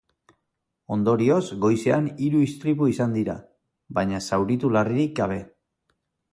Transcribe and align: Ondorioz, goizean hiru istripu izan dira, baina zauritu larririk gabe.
Ondorioz, 0.95 1.41
goizean 1.65 2.07
hiru 2.25 2.41
istripu 2.47 2.89
izan 2.95 3.15
dira, 3.19 3.37
baina 4.01 4.25
zauritu 4.31 4.75
larririk 4.79 5.15
gabe. 5.25 5.41